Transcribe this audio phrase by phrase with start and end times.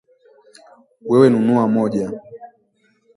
[1.09, 2.21] Wewe nunua moja